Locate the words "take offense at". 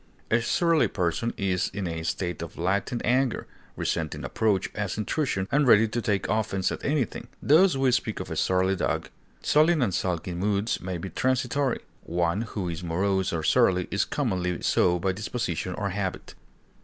6.01-6.83